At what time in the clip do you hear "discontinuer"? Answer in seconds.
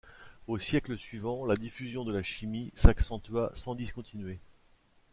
3.75-4.39